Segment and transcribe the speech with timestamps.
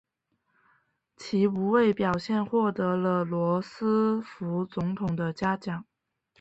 [1.15, 5.85] 其无畏表现获得了罗斯福总统的嘉奖。